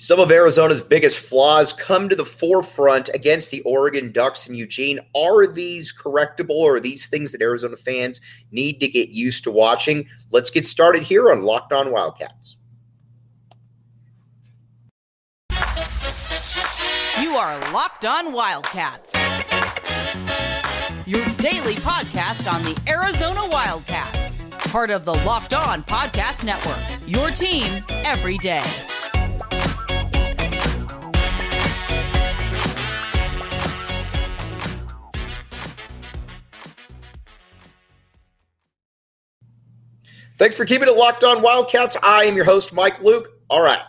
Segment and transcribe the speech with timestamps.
[0.00, 5.00] Some of Arizona's biggest flaws come to the forefront against the Oregon Ducks in Eugene.
[5.12, 8.20] Are these correctable or are these things that Arizona fans
[8.52, 10.06] need to get used to watching?
[10.30, 12.58] Let's get started here on Locked On Wildcats.
[17.20, 19.12] You are Locked On Wildcats,
[21.06, 26.78] your daily podcast on the Arizona Wildcats, part of the Locked On Podcast Network,
[27.08, 28.62] your team every day.
[40.38, 41.96] Thanks for keeping it locked on Wildcats.
[42.00, 43.40] I am your host, Mike Luke.
[43.50, 43.82] All right,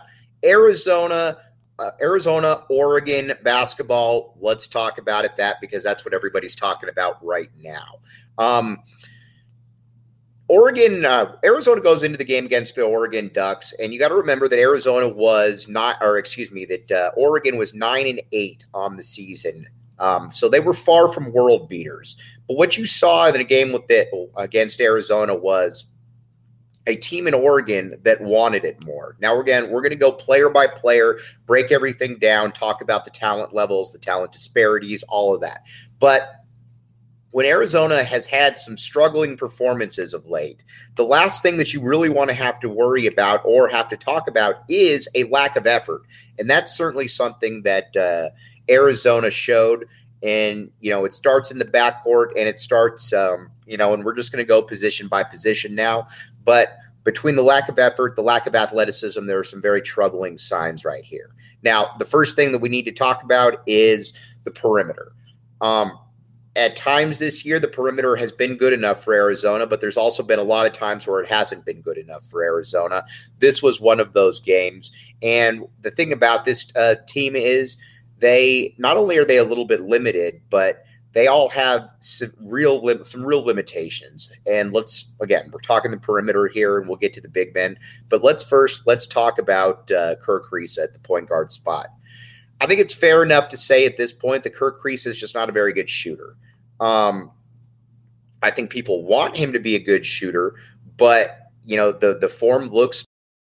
[0.44, 1.36] Arizona,
[1.78, 4.36] uh, Arizona, Oregon basketball.
[4.40, 5.36] Let's talk about it.
[5.36, 8.00] That because that's what everybody's talking about right now.
[8.36, 8.82] Um,
[10.48, 14.16] Oregon, uh, Arizona goes into the game against the Oregon Ducks, and you got to
[14.16, 18.66] remember that Arizona was not, or excuse me, that uh, Oregon was nine and eight
[18.74, 19.68] on the season.
[20.00, 22.16] Um, so they were far from world beaters.
[22.48, 25.86] But what you saw in the game with it against Arizona was
[26.86, 29.16] a team in Oregon that wanted it more.
[29.20, 33.10] Now, again, we're going to go player by player, break everything down, talk about the
[33.10, 35.66] talent levels, the talent disparities, all of that.
[35.98, 36.32] But
[37.32, 40.64] when Arizona has had some struggling performances of late,
[40.96, 43.96] the last thing that you really want to have to worry about or have to
[43.96, 46.02] talk about is a lack of effort.
[46.38, 48.30] And that's certainly something that uh,
[48.68, 49.86] Arizona showed.
[50.22, 54.04] And, you know, it starts in the backcourt and it starts, um, you know, and
[54.04, 56.06] we're just going to go position by position now.
[56.44, 60.36] But between the lack of effort, the lack of athleticism, there are some very troubling
[60.36, 61.30] signs right here.
[61.62, 64.12] Now, the first thing that we need to talk about is
[64.44, 65.12] the perimeter.
[65.60, 65.98] Um,
[66.56, 70.22] at times this year, the perimeter has been good enough for Arizona, but there's also
[70.22, 73.04] been a lot of times where it hasn't been good enough for Arizona.
[73.38, 74.90] This was one of those games.
[75.22, 77.76] And the thing about this uh, team is
[78.20, 83.04] they not only are they a little bit limited, but they all have some real
[83.04, 84.32] some real limitations.
[84.46, 87.78] And let's again, we're talking the perimeter here, and we'll get to the big men.
[88.08, 91.88] But let's first let's talk about uh, Kerr Kriisa at the point guard spot.
[92.60, 95.34] I think it's fair enough to say at this point that Kerr Kriisa is just
[95.34, 96.36] not a very good shooter.
[96.78, 97.32] Um,
[98.42, 100.54] I think people want him to be a good shooter,
[100.96, 103.04] but you know the the form looks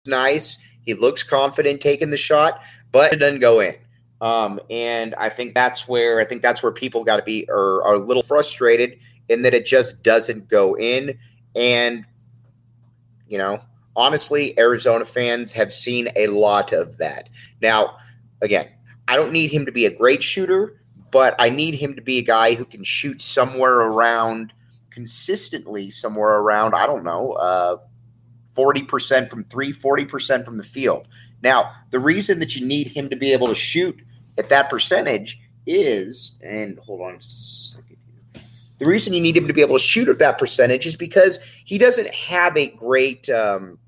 [0.07, 0.59] nice.
[0.83, 3.75] He looks confident taking the shot, but it doesn't go in.
[4.21, 7.83] Um, and I think that's where I think that's where people got to be or
[7.85, 8.99] are a little frustrated
[9.29, 11.19] in that it just doesn't go in.
[11.57, 12.05] And
[13.29, 13.61] you know,
[13.97, 17.29] honestly, Arizona fans have seen a lot of that.
[17.63, 17.97] Now,
[18.43, 18.69] again,
[19.09, 20.81] I don't need him to be a great shooter,
[21.11, 24.53] but I need him to be a guy who can shoot somewhere around
[24.91, 27.77] consistently, somewhere around, I don't know, uh,
[28.57, 31.09] 40% from three, 40% from the field.
[31.43, 34.01] Now, the reason that you need him to be able to shoot
[34.41, 37.21] at that percentage is, and hold on.
[38.79, 41.39] The reason you need him to be able to shoot at that percentage is because
[41.65, 43.29] he doesn't have a great.
[43.29, 43.79] Um,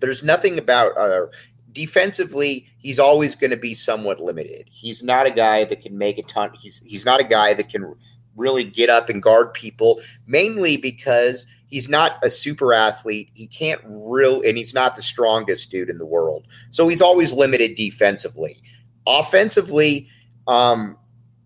[0.00, 1.26] there's nothing about uh,
[1.72, 2.66] defensively.
[2.78, 4.68] He's always going to be somewhat limited.
[4.70, 6.50] He's not a guy that can make a ton.
[6.58, 7.94] He's he's not a guy that can
[8.34, 10.00] really get up and guard people.
[10.26, 13.30] Mainly because he's not a super athlete.
[13.34, 16.46] He can't real, and he's not the strongest dude in the world.
[16.70, 18.62] So he's always limited defensively.
[19.08, 20.06] Offensively,
[20.46, 20.96] um,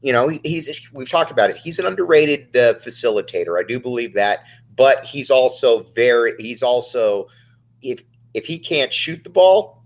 [0.02, 1.56] you know, he's we've talked about it.
[1.56, 3.58] He's an underrated uh, facilitator.
[3.58, 4.40] I do believe that,
[4.76, 7.28] but he's also very he's also
[7.82, 8.02] if
[8.34, 9.84] if he can't shoot the ball,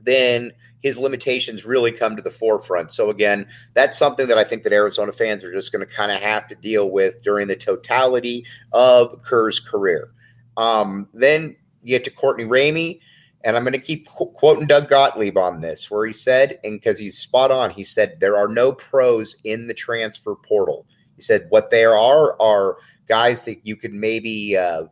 [0.00, 0.52] then
[0.82, 2.92] his limitations really come to the forefront.
[2.92, 6.12] So again, that's something that I think that Arizona fans are just going to kind
[6.12, 10.10] of have to deal with during the totality of Kerr's career.
[10.56, 13.00] Um, then you get to Courtney Ramey.
[13.48, 16.78] And I'm going to keep qu- quoting Doug Gottlieb on this, where he said, and
[16.78, 20.84] because he's spot on, he said, there are no pros in the transfer portal.
[21.16, 22.76] He said, what there are are
[23.08, 24.84] guys that you could maybe, uh,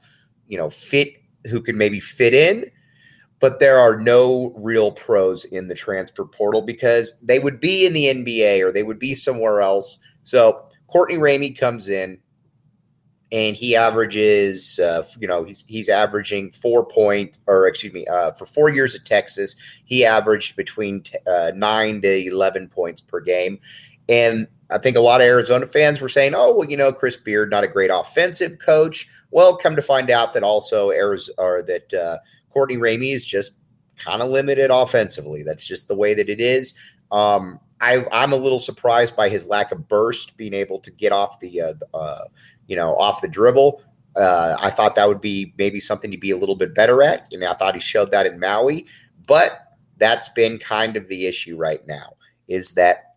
[0.47, 1.19] you know, fit,
[1.51, 2.65] who could maybe fit in,
[3.41, 7.93] but there are no real pros in the transfer portal because they would be in
[7.93, 9.99] the NBA or they would be somewhere else.
[10.23, 12.19] So Courtney Ramey comes in
[13.33, 18.33] and he averages, uh, you know, he's, he's averaging four point, or excuse me, uh,
[18.33, 23.21] for four years at Texas, he averaged between t- uh, nine to eleven points per
[23.21, 23.59] game,
[24.09, 27.17] and I think a lot of Arizona fans were saying, "Oh, well, you know, Chris
[27.17, 31.63] Beard, not a great offensive coach." Well, come to find out that also Arizona, or
[31.63, 32.19] that uh,
[32.51, 33.57] Courtney Ramey is just
[33.97, 35.43] kind of limited offensively.
[35.43, 36.75] That's just the way that it is.
[37.11, 41.13] Um, I, am a little surprised by his lack of burst, being able to get
[41.13, 42.25] off the uh, uh,
[42.67, 43.83] you know, off the dribble.
[44.17, 47.27] Uh, I thought that would be maybe something to be a little bit better at.
[47.31, 48.87] You know, I thought he showed that in Maui,
[49.27, 49.67] but
[49.99, 52.15] that's been kind of the issue right now
[52.49, 53.17] is that,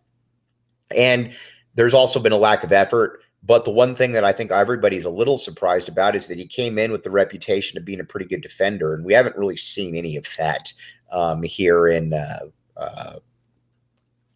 [0.94, 1.32] and
[1.74, 3.20] there's also been a lack of effort.
[3.42, 6.46] But the one thing that I think everybody's a little surprised about is that he
[6.46, 9.56] came in with the reputation of being a pretty good defender, and we haven't really
[9.56, 10.72] seen any of that
[11.10, 12.40] um, here in uh,
[12.76, 13.14] uh,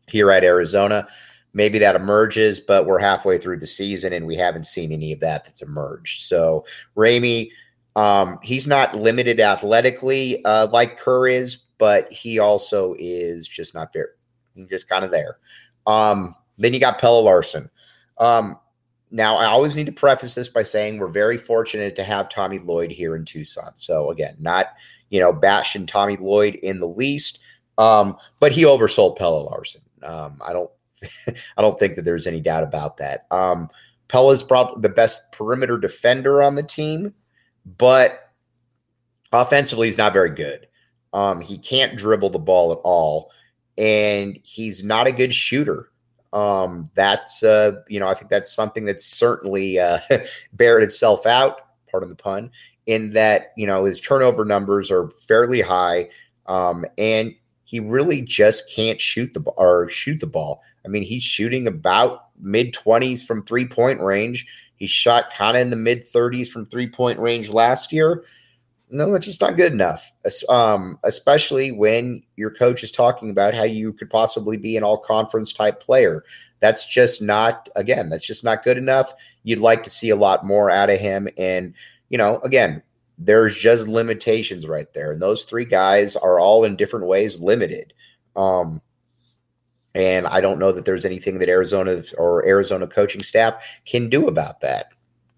[0.08, 1.06] here at Arizona.
[1.54, 5.20] Maybe that emerges, but we're halfway through the season and we haven't seen any of
[5.20, 6.22] that that's emerged.
[6.22, 6.66] So
[6.96, 7.50] Ramey,
[7.96, 13.92] um, he's not limited athletically uh, like Kerr is, but he also is just not
[13.92, 14.10] there,
[14.68, 15.38] just kind of there.
[15.86, 17.70] Um, then you got Pelle Larsson.
[18.18, 18.58] Um,
[19.10, 22.58] now, I always need to preface this by saying we're very fortunate to have Tommy
[22.58, 23.70] Lloyd here in Tucson.
[23.76, 24.72] So again, not
[25.10, 27.38] you know bashing Tommy Lloyd in the least,
[27.78, 29.82] um, but he oversold Pelle Larsson.
[30.02, 30.70] Um, I don't
[31.56, 33.26] I don't think that there's any doubt about that.
[33.30, 33.70] Um,
[34.12, 37.14] is probably the best perimeter defender on the team,
[37.78, 38.30] but
[39.32, 40.68] offensively, he's not very good.
[41.12, 43.30] Um, he can't dribble the ball at all,
[43.76, 45.90] and he's not a good shooter.
[46.32, 49.98] Um, that's uh, you know, I think that's something that's certainly uh,
[50.52, 51.60] bared itself out.
[51.90, 52.50] Pardon the pun.
[52.86, 56.08] In that you know his turnover numbers are fairly high,
[56.46, 57.34] um, and
[57.64, 60.62] he really just can't shoot the or shoot the ball.
[60.84, 64.46] I mean, he's shooting about mid 20s from three point range.
[64.76, 68.24] He shot kind of in the mid 30s from three point range last year.
[68.90, 70.12] No, that's just not good enough.
[70.48, 74.98] Um, especially when your coach is talking about how you could possibly be an all
[74.98, 76.22] conference type player.
[76.60, 79.12] That's just not, again, that's just not good enough.
[79.42, 81.28] You'd like to see a lot more out of him.
[81.36, 81.74] And,
[82.08, 82.82] you know, again,
[83.18, 85.12] there's just limitations right there.
[85.12, 87.92] And those three guys are all in different ways limited.
[88.36, 88.82] Um,
[89.94, 94.26] and I don't know that there's anything that Arizona or Arizona coaching staff can do
[94.26, 94.88] about that.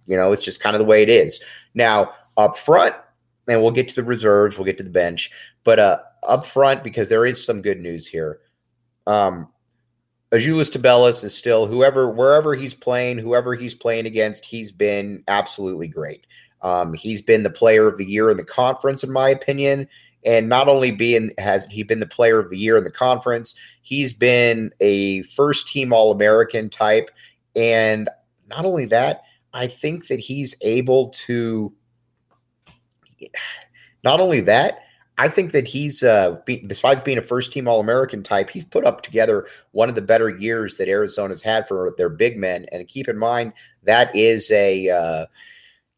[0.07, 1.43] You know, it's just kind of the way it is.
[1.75, 2.95] Now, up front,
[3.49, 5.31] and we'll get to the reserves, we'll get to the bench,
[5.63, 8.41] but uh, up front, because there is some good news here.
[9.07, 9.49] Um,
[10.33, 15.87] Azuolas Tubelis is still whoever, wherever he's playing, whoever he's playing against, he's been absolutely
[15.87, 16.27] great.
[16.67, 19.87] Um, he's been the player of the year in the conference, in my opinion.
[20.25, 23.55] And not only being has he been the player of the year in the conference,
[23.83, 27.09] he's been a first team All American type.
[27.55, 28.11] And
[28.49, 29.23] not only that,
[29.53, 31.73] I think that he's able to.
[34.03, 34.81] Not only that,
[35.19, 38.65] I think that he's, uh, be, besides being a first team All American type, he's
[38.65, 42.67] put up together one of the better years that Arizona's had for their big men.
[42.73, 43.53] And keep in mind
[43.85, 45.27] that is a, uh,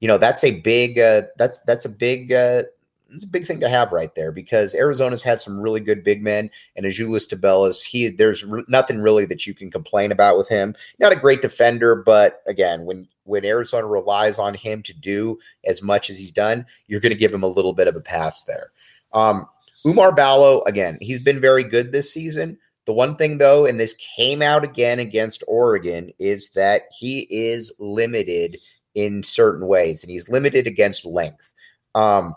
[0.01, 2.63] you know, that's a big, uh, that's that's a big uh,
[3.11, 6.23] it's a big thing to have right there because Arizona's had some really good big
[6.23, 10.75] men, and Azuolas Tubelis, he there's nothing really that you can complain about with him.
[10.99, 15.83] Not a great defender, but again, when when Arizona relies on him to do as
[15.83, 18.45] much as he's done, you're going to give him a little bit of a pass
[18.45, 18.71] there.
[19.13, 19.47] Um,
[19.87, 22.59] Oumar Ballo, again, he's been very good this season.
[22.87, 27.75] The one thing, though, and this came out again against Oregon, is that he is
[27.79, 28.57] limited
[28.99, 31.53] in certain ways, and he's limited against length.
[31.95, 32.35] Um,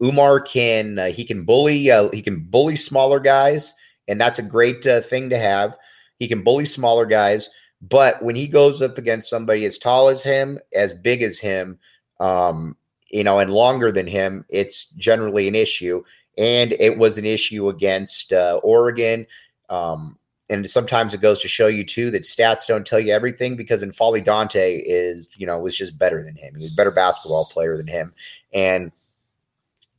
[0.00, 3.72] Oumar can uh, he can bully uh, he can bully smaller guys,
[4.06, 5.78] and that's a great uh, thing to have.
[6.18, 7.48] He can bully smaller guys,
[7.80, 11.78] but when he goes up against somebody as tall as him, as big as him,
[12.20, 12.76] um,
[13.10, 16.04] you know, and longer than him, it's generally an issue.
[16.36, 19.26] And it was an issue against uh, Oregon.
[19.70, 20.18] Um,
[20.50, 23.82] and sometimes it goes to show you too that stats don't tell you everything because
[23.82, 26.54] N'Faly Dante is, you know, was just better than him.
[26.54, 28.12] He's a better basketball player than him.
[28.52, 28.92] And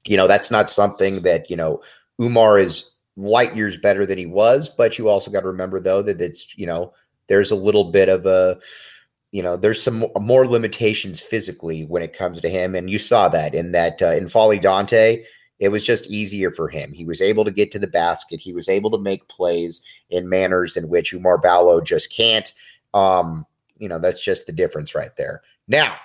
[0.05, 1.81] you know, that's not something that, you know,
[2.19, 6.01] Oumar is light years better than he was, but you also got to remember though
[6.03, 6.93] that it's, you know,
[7.27, 8.59] there's a little bit of a,
[9.31, 12.75] you know, there's some more limitations physically when it comes to him.
[12.75, 15.23] And you saw that in that, uh, N'Faly Dante,
[15.59, 16.91] it was just easier for him.
[16.91, 18.39] He was able to get to the basket.
[18.39, 22.51] He was able to make plays in manners in which Oumar Ballo just can't.
[22.93, 23.45] Um,
[23.77, 25.41] you know, that's just the difference right there.
[25.67, 25.95] Now,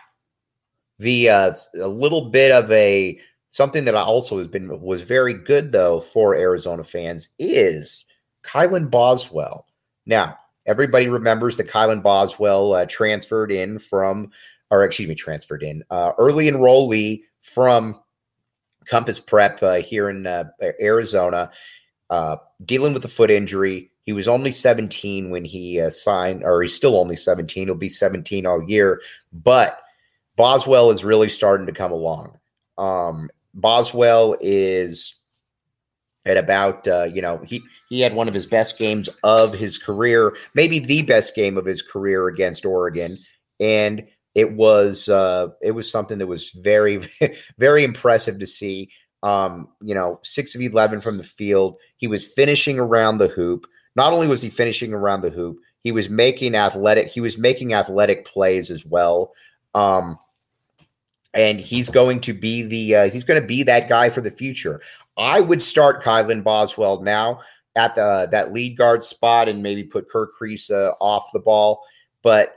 [0.99, 3.19] the uh, a little bit of a
[3.53, 8.07] Something that I also has been was very good though for Arizona fans is
[8.45, 9.67] Kylan Boswell.
[10.07, 14.31] Now, everybody remembers that Kylan Boswell uh, transferred in from,
[14.71, 17.99] or excuse me, transferred in uh, early enrollee from
[18.91, 20.45] Compass Prep uh, here in uh,
[20.81, 21.51] Arizona,
[22.11, 23.93] uh, dealing with a foot injury.
[24.05, 27.69] He was only 17 when he uh, signed, or he's still only 17.
[27.69, 29.01] He'll be 17 all year,
[29.33, 29.81] but
[30.37, 32.37] Boswell is really starting to come along.
[32.77, 35.15] Um, Boswell is
[36.27, 39.79] at about uh, you know he he had one of his best games of his
[39.79, 43.17] career, maybe the best game of his career against Oregon,
[43.61, 47.01] and it was uh, it was something that was very
[47.59, 48.91] very impressive to see.
[49.23, 51.77] Um, you know, six of 11 from the field.
[51.99, 53.67] He was finishing around the hoop.
[53.95, 57.75] Not only was he finishing around the hoop, he was making athletic, he was making
[57.75, 59.33] athletic plays as well.
[59.75, 60.19] Um,
[61.35, 64.31] and he's going to be the uh, he's going to be that guy for the
[64.31, 64.81] future.
[65.17, 67.41] I would start Kylan Boswell now
[67.77, 71.83] at the that lead guard spot and maybe put Kerr Kriisa off the ball.
[72.23, 72.57] But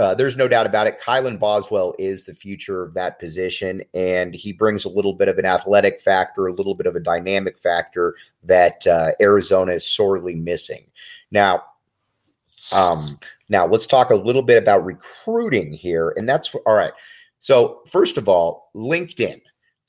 [0.00, 0.98] uh, there's no doubt about it.
[0.98, 5.36] Kylan Boswell is the future of that position, and he brings a little bit of
[5.36, 10.34] an athletic factor, a little bit of a dynamic factor that uh, Arizona is sorely
[10.34, 10.86] missing.
[11.30, 11.64] Now,
[12.74, 13.04] um,
[13.50, 16.92] now let's talk a little bit about recruiting here, and that's all right.
[17.38, 19.42] So, first of all, LinkedIn.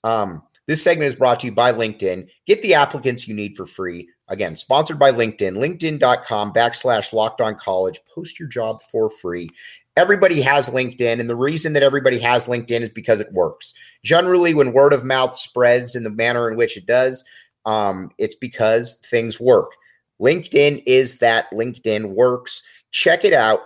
[0.04, 2.28] Um, this segment is brought to you by LinkedIn.
[2.46, 4.10] Get the applicants you need for free.
[4.32, 8.00] Again, sponsored by LinkedIn, linkedin.com backslash locked on college.
[8.16, 9.50] Post your job for free.
[9.98, 13.74] Everybody has LinkedIn, and the reason that everybody has LinkedIn is because it works.
[14.06, 17.26] Generally, when word of mouth spreads in the manner in which it does,
[17.66, 19.74] um, it's because things work.
[20.22, 21.52] LinkedIn is that.
[21.52, 22.64] LinkedIn works.
[22.92, 23.60] Check it out.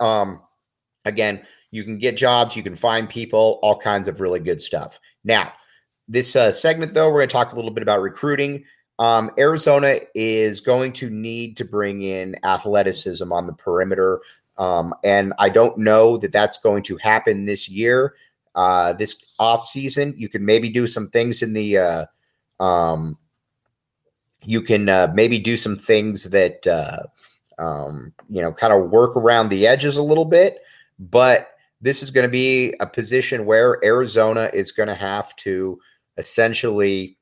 [0.00, 0.40] Um,
[1.04, 1.42] again,
[1.72, 4.98] you can get jobs, you can find people, all kinds of really good stuff.
[5.24, 5.52] Now,
[6.08, 8.64] this uh, segment, though, we're going to talk a little bit about recruiting.
[9.00, 14.20] Um, Arizona is going to need to bring in athleticism on the perimeter.
[14.58, 18.14] Um, and I don't know that that's going to happen this year,
[18.54, 20.12] uh, this off season.
[20.18, 22.04] You can maybe do some things in the, uh,
[22.62, 23.16] um,
[24.44, 27.04] you can uh, maybe do some things that, uh,
[27.58, 30.58] um, you know, kind of work around the edges a little bit.
[30.98, 35.80] But this is going to be a position where Arizona is going to have to
[36.18, 37.16] essentially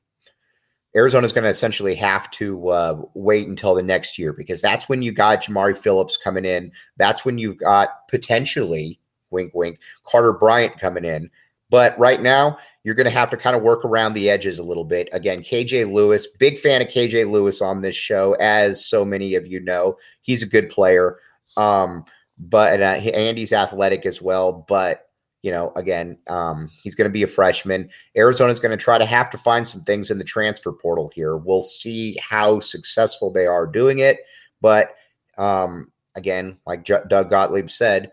[0.95, 4.89] Arizona is going to essentially have to uh, wait until the next year because that's
[4.89, 6.71] when you got Jamari Phillips coming in.
[6.97, 11.29] That's when you've got potentially, wink, wink, Carter Bryant coming in.
[11.69, 14.63] But right now, you're going to have to kind of work around the edges a
[14.63, 15.09] little bit.
[15.11, 19.45] Again, KJ Lewis, big fan of KJ Lewis on this show, as so many of
[19.45, 19.95] you know.
[20.21, 21.17] He's a good player.
[21.57, 22.05] Um,
[22.39, 24.65] but uh, Andy's athletic as well.
[24.67, 25.08] But
[25.41, 27.89] you know, again, um, he's going to be a freshman.
[28.17, 31.37] Arizona's going to try to have to find some things in the transfer portal here.
[31.37, 34.19] We'll see how successful they are doing it.
[34.61, 34.95] But
[35.37, 38.11] um, again, like J- Doug Gottlieb said,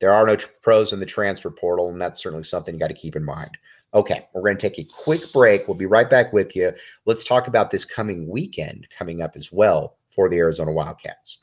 [0.00, 2.88] there are no tr- pros in the transfer portal, and that's certainly something you got
[2.88, 3.50] to keep in mind.
[3.92, 5.66] Okay, we're going to take a quick break.
[5.66, 6.72] We'll be right back with you.
[7.04, 11.38] Let's talk about this coming weekend coming up as well for the Arizona Wildcats.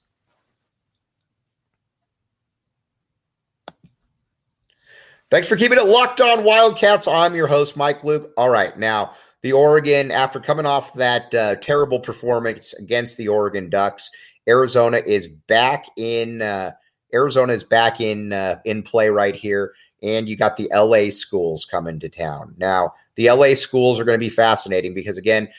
[5.30, 7.06] Thanks for keeping it locked on Wildcats.
[7.06, 8.32] I'm your host, Mike Luke.
[8.38, 8.78] All right.
[8.80, 14.10] Now, the Oregon, after coming off that uh, terrible performance against the Oregon Ducks,
[14.48, 16.42] Arizona is back in.
[16.42, 16.72] Uh,
[17.14, 21.66] Arizona is back in uh, in play right here, and you got the LA schools
[21.66, 22.56] coming to town.
[22.58, 25.50] Now, the LA schools are going to be fascinating because again,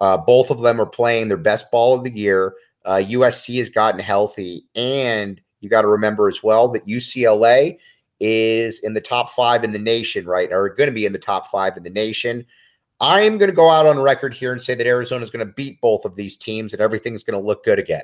[0.00, 2.54] uh, both of them are playing their best ball of the year.
[2.86, 7.78] USC uh, has gotten healthy, and you got to remember as well that UCLA
[8.20, 10.52] is in the top five in the nation, right?
[10.52, 12.44] Or going to be in the top five in the nation.
[13.00, 15.52] I'm going to go out on record here and say that Arizona is going to
[15.52, 18.02] beat both of these teams and everything's going to look good again.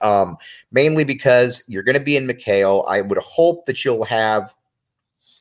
[0.00, 0.38] Um,
[0.70, 2.88] mainly because you're going to be in McKale.
[2.88, 4.54] I would hope that you'll have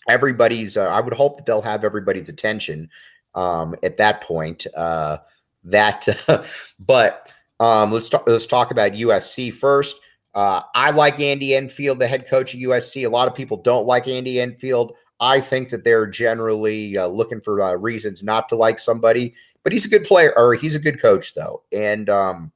[0.07, 2.89] everybody's, uh, I would hope that they'll have everybody's attention
[3.35, 4.65] um, at that point.
[4.75, 5.19] Uh,
[5.65, 6.07] that,
[6.79, 10.01] but um, let's talk, let's talk about USC first.
[10.33, 13.05] Uh, I like Andy Enfield, the head coach of USC.
[13.05, 14.93] A lot of people don't like Andy Enfield.
[15.19, 19.71] I think that they're generally uh, looking for uh, reasons not to like somebody, but
[19.71, 21.63] he's a good player, or he's a good coach, though.
[21.71, 22.51] And um,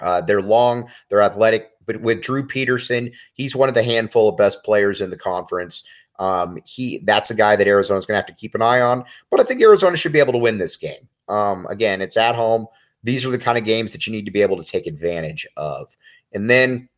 [0.00, 1.70] uh, they're long, they're athletic.
[1.86, 5.82] But with Drew Peterson, he's one of the handful of best players in the conference.
[6.18, 9.04] Um, he that's a guy that Arizona's going to have to keep an eye on.
[9.30, 11.08] But I think Arizona should be able to win this game.
[11.28, 12.66] Um, again, it's at home.
[13.02, 15.46] These are the kind of games that you need to be able to take advantage
[15.56, 15.96] of.
[16.32, 16.88] And then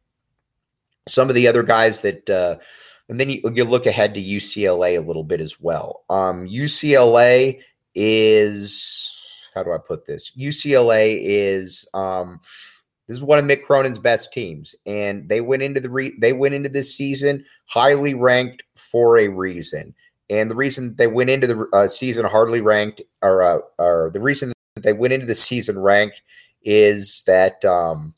[1.07, 2.57] some of the other guys that, uh,
[3.09, 6.05] and then you, you look ahead to UCLA a little bit as well.
[6.09, 7.61] Um, UCLA
[7.95, 10.33] is, how do I put this?
[10.39, 12.41] UCLA is, um,
[13.09, 16.33] this is one of Mick Cronin's best teams, and they went into the re- they
[16.33, 19.97] went into this season highly ranked for a reason.
[20.31, 24.21] And the reason they went into the uh, season hardly ranked, or, uh, or the
[24.21, 26.23] reason that they went into the season ranked,
[26.63, 28.15] is that um,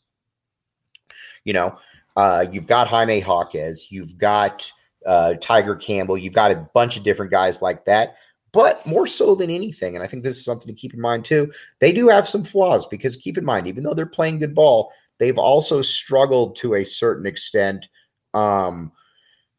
[1.44, 1.76] you know,
[2.16, 4.70] uh, you've got Jaime Jaquez, you've got
[5.06, 8.16] uh, Tiger Campbell, you've got a bunch of different guys like that.
[8.52, 11.24] But more so than anything, and I think this is something to keep in mind
[11.24, 14.54] too, they do have some flaws because keep in mind, even though they're playing good
[14.54, 17.88] ball, they've also struggled to a certain extent.
[18.34, 18.92] Um,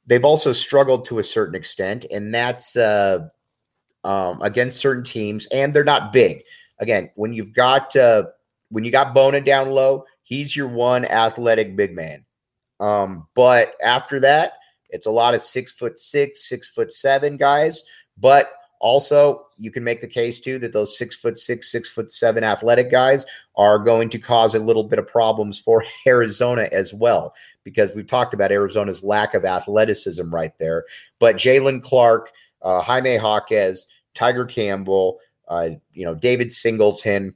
[0.06, 3.30] they've also struggled to a certain extent, and that's uh,
[4.04, 6.44] um, against certain teams, and they're not big.
[6.80, 8.26] Again, when you've got uh,
[8.70, 12.26] when you got Bona down low, he's your one athletic big man.
[12.80, 14.54] Um, but after that,
[14.90, 17.84] it's a lot of six foot six, six foot seven guys.
[18.18, 22.12] But also, you can make the case too that those six foot six, six foot
[22.12, 23.26] seven athletic guys
[23.56, 28.08] are going to cause a little bit of problems for Arizona as well, because we've
[28.08, 30.84] talked about Arizona's lack of athleticism right there.
[31.20, 37.36] But Jaylen Clark, uh, Jaime Jaquez, Tiger Campbell, uh, you know, David Singleton,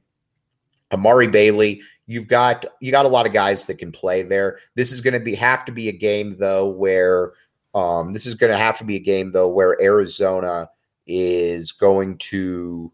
[0.92, 1.82] Amari Bailey.
[2.06, 4.60] You've got you got a lot of guys that can play there.
[4.76, 7.34] This is going to be have to be a game though where
[7.74, 10.70] um, this is going to have to be a game though where Arizona
[11.06, 12.92] is going to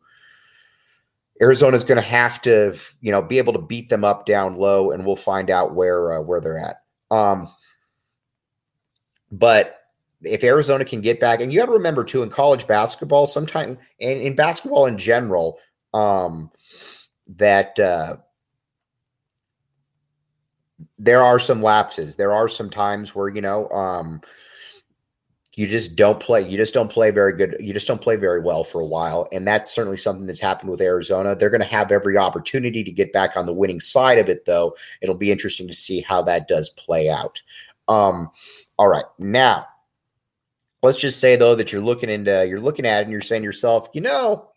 [1.42, 4.92] Arizona's going to have to, you know, be able to beat them up down low,
[4.92, 6.78] and we'll find out where uh, where they're at.
[7.12, 7.54] Um,
[9.32, 9.80] but
[10.22, 13.78] if Arizona can get back, and you got to remember too, in college basketball, sometimes
[14.00, 15.60] and in basketball in general,
[15.94, 16.50] um,
[17.28, 18.18] that uh,
[20.98, 22.16] there are some lapses.
[22.16, 24.22] There are some times where you know um,
[25.56, 28.40] you just don't play you just don't play very good you just don't play very
[28.40, 29.28] well for a while.
[29.32, 31.36] And that's certainly something that's happened with arizona.
[31.36, 34.46] They're going to have every opportunity to get back on the winning side of it
[34.46, 34.76] though.
[35.02, 37.42] It'll be interesting to see how that does play out.
[37.88, 38.30] Um
[38.78, 39.06] all right.
[39.20, 39.68] Now
[40.82, 43.42] let's just say though that you're looking into you're looking at it and you're saying
[43.42, 44.50] to yourself you know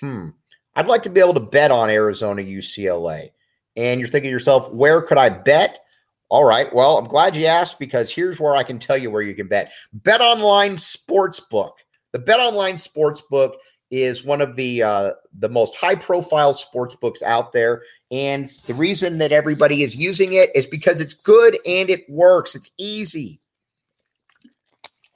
[0.00, 0.28] hmm
[0.76, 3.28] i'd like to be able to bet on arizona ucla
[3.76, 5.80] and you're thinking to yourself where could i bet
[6.28, 6.72] all right.
[6.74, 9.46] Well, I'm glad you asked because here's where I can tell you where you can
[9.46, 9.72] bet.
[9.92, 11.72] Bet Online Sportsbook.
[12.12, 13.54] The Bet Online Sportsbook
[13.90, 18.74] is one of the uh, the most high profile sports books out there, and the
[18.74, 22.56] reason that everybody is using it is because it's good and it works.
[22.56, 23.40] It's easy.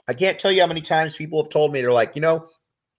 [0.07, 2.49] I can't tell you how many times people have told me they're like, you know,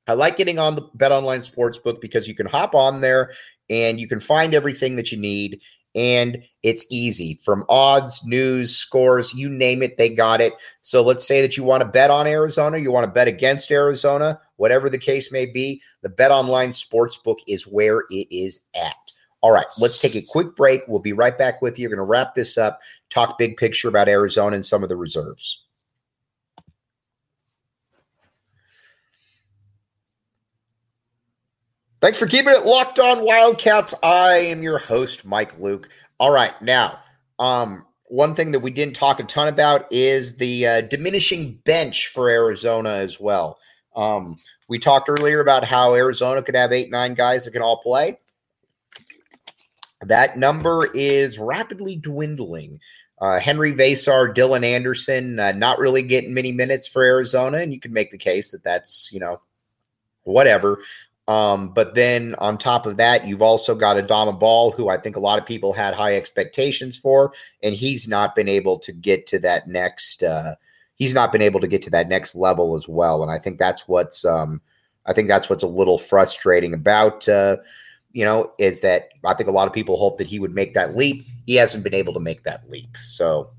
[0.07, 3.31] I like getting on the Bet Online Sportsbook because you can hop on there
[3.69, 5.61] and you can find everything that you need
[5.93, 10.53] and it's easy from odds, news, scores, you name it, they got it.
[10.81, 13.71] So let's say that you want to bet on Arizona, you want to bet against
[13.71, 18.95] Arizona, whatever the case may be, the Bet Online Sportsbook is where it is at.
[19.41, 20.83] All right, let's take a quick break.
[20.87, 21.89] We'll be right back with you.
[21.89, 24.95] We're going to wrap this up, talk big picture about Arizona and some of the
[24.95, 25.63] reserves.
[32.01, 33.93] Thanks for keeping it locked on Wildcats.
[34.01, 35.87] I am your host, Mike Luke.
[36.19, 36.97] All right, now,
[37.37, 42.07] um, one thing that we didn't talk a ton about is the uh, diminishing bench
[42.07, 43.59] for Arizona as well.
[43.95, 44.37] Um,
[44.67, 48.17] we talked earlier about how Arizona could have eight, nine guys that can all play.
[50.01, 52.79] That number is rapidly dwindling.
[53.19, 57.79] Uh, Henry Veesaar, Dylan Anderson, uh, not really getting many minutes for Arizona, and you
[57.79, 59.39] can make the case that that's you know
[60.23, 60.79] whatever.
[61.31, 65.15] Um, but then on top of that, you've also got Adama Bal, who I think
[65.15, 67.31] a lot of people had high expectations for,
[67.63, 70.23] and he's not been able to get to that next.
[70.23, 70.55] Uh,
[70.95, 73.59] he's not been able to get to that next level as well, and I think
[73.59, 74.25] that's what's.
[74.25, 74.61] Um,
[75.05, 77.29] I think that's what's a little frustrating about.
[77.29, 77.57] Uh,
[78.11, 80.73] you know, is that I think a lot of people hope that he would make
[80.73, 81.23] that leap.
[81.45, 82.97] He hasn't been able to make that leap.
[82.97, 83.49] So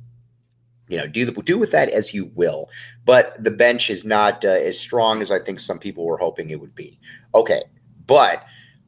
[0.93, 2.69] you know, do the, do with that as you will.
[3.07, 6.51] But the bench is not uh, as strong as I think some people were hoping
[6.51, 6.99] it would be.
[7.35, 7.63] Okay,
[8.07, 8.45] but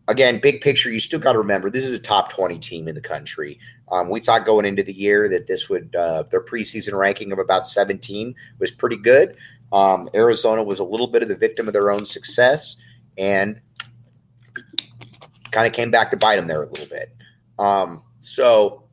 [0.07, 2.95] again, big picture, you still got to remember this is a top twenty team in
[2.95, 3.59] the country.
[3.91, 7.39] Um, we thought going into the year that this would uh, their preseason ranking of
[7.39, 9.37] about seventeen was pretty good.
[9.73, 12.77] Um, Arizona was a little bit of the victim of their own success
[13.17, 13.61] and
[15.51, 17.17] kind of came back to bite them there a little bit.
[17.59, 18.84] Um, so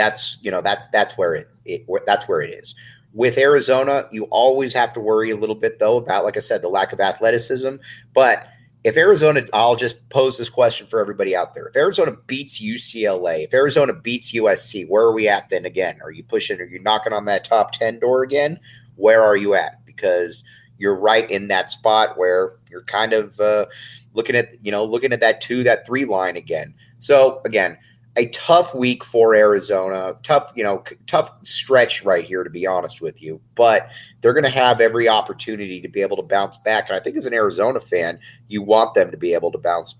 [0.00, 2.74] that's you know that's that's where it, it that's where it is.
[3.12, 6.62] With Arizona, you always have to worry a little bit though about, like I said,
[6.62, 7.76] the lack of athleticism.
[8.14, 8.46] But
[8.82, 13.44] if Arizona, I'll just pose this question for everybody out there: If Arizona beats UCLA,
[13.44, 15.66] if Arizona beats USC, where are we at then?
[15.66, 16.58] Again, are you pushing?
[16.60, 18.58] Are you knocking on that top ten door again?
[18.96, 19.84] Where are you at?
[19.84, 20.42] Because
[20.78, 23.66] you're right in that spot where you're kind of uh,
[24.14, 26.74] looking at you know looking at that two that three line again.
[27.00, 27.76] So again,
[28.16, 30.14] a tough week for Arizona.
[30.22, 33.40] Tough, you know, tough stretch right here, to be honest with you.
[33.54, 36.88] But they're going to have every opportunity to be able to bounce back.
[36.88, 38.18] And I think as an Arizona fan,
[38.48, 39.94] you want them to be able to bounce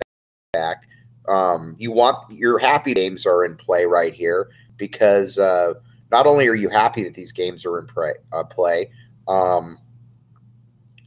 [0.53, 0.88] back.
[1.29, 5.75] Um, you want your happy games are in play right here because uh,
[6.11, 8.90] not only are you happy that these games are in play, uh, play
[9.29, 9.79] um,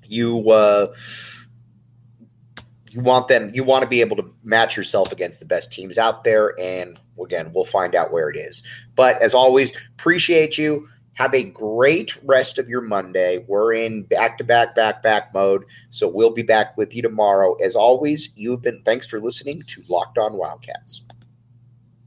[0.06, 0.50] you.
[0.50, 0.94] Uh,
[2.94, 5.98] you want them you want to be able to match yourself against the best teams
[5.98, 8.62] out there and again we'll find out where it is
[8.96, 13.46] but as always appreciate you Have a great rest of your Monday.
[13.48, 15.64] We're in back to back, back, back mode.
[15.92, 17.54] So we'll be back with you tomorrow.
[17.64, 21.06] As always, you've been thanks for listening to Locked On Wildcats.